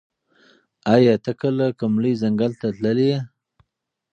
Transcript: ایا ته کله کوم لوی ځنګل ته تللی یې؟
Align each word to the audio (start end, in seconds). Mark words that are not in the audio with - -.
ایا 0.93 1.15
ته 1.23 1.31
کله 1.41 1.65
کوم 1.79 1.93
لوی 2.01 2.13
ځنګل 2.21 2.51
ته 2.59 2.67
تللی 2.77 3.05
یې؟ 3.11 3.17